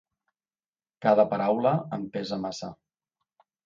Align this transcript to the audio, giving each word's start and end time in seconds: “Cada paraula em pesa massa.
“Cada 1.07 1.27
paraula 1.35 1.77
em 2.01 2.11
pesa 2.19 2.45
massa. 2.49 2.75